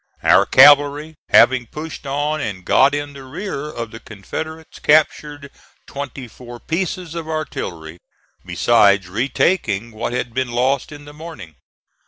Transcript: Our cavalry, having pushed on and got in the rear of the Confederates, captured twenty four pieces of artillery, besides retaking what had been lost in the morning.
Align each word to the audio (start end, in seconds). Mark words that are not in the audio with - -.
Our 0.23 0.47
cavalry, 0.47 1.13
having 1.29 1.67
pushed 1.67 2.07
on 2.07 2.41
and 2.41 2.65
got 2.65 2.95
in 2.95 3.13
the 3.13 3.21
rear 3.23 3.65
of 3.71 3.91
the 3.91 3.99
Confederates, 3.99 4.79
captured 4.79 5.51
twenty 5.85 6.27
four 6.27 6.59
pieces 6.59 7.13
of 7.13 7.29
artillery, 7.29 7.99
besides 8.43 9.07
retaking 9.07 9.91
what 9.91 10.11
had 10.11 10.33
been 10.33 10.49
lost 10.53 10.91
in 10.91 11.05
the 11.05 11.13
morning. 11.13 11.55